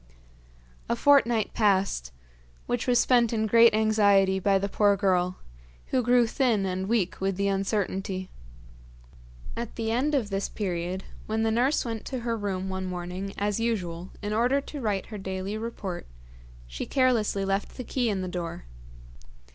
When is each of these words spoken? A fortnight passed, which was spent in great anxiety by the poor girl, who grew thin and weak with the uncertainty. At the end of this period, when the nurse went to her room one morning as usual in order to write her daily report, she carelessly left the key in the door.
A 0.89 0.95
fortnight 0.95 1.53
passed, 1.53 2.11
which 2.65 2.87
was 2.87 2.97
spent 2.97 3.31
in 3.31 3.45
great 3.45 3.75
anxiety 3.75 4.39
by 4.39 4.57
the 4.57 4.67
poor 4.67 4.97
girl, 4.97 5.37
who 5.89 6.01
grew 6.01 6.25
thin 6.25 6.65
and 6.65 6.87
weak 6.89 7.21
with 7.21 7.37
the 7.37 7.47
uncertainty. 7.47 8.31
At 9.55 9.75
the 9.75 9.91
end 9.91 10.15
of 10.15 10.31
this 10.31 10.49
period, 10.49 11.03
when 11.27 11.43
the 11.43 11.51
nurse 11.51 11.85
went 11.85 12.03
to 12.05 12.21
her 12.21 12.35
room 12.35 12.67
one 12.67 12.87
morning 12.87 13.35
as 13.37 13.59
usual 13.59 14.09
in 14.23 14.33
order 14.33 14.59
to 14.59 14.81
write 14.81 15.05
her 15.05 15.19
daily 15.19 15.55
report, 15.55 16.07
she 16.65 16.87
carelessly 16.87 17.45
left 17.45 17.77
the 17.77 17.83
key 17.83 18.09
in 18.09 18.23
the 18.23 18.27
door. 18.27 18.63